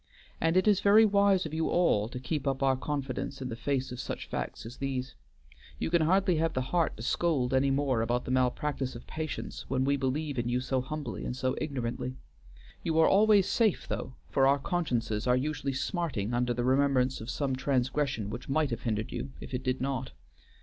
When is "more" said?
7.69-8.01